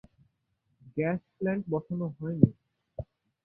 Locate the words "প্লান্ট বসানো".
1.35-2.07